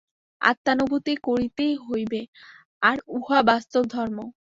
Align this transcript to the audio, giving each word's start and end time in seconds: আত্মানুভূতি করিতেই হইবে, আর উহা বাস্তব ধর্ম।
আত্মানুভূতি 0.41 1.13
করিতেই 1.27 1.73
হইবে, 1.85 2.21
আর 2.81 2.97
উহা 3.17 3.39
বাস্তব 3.49 3.83
ধর্ম। 3.93 4.17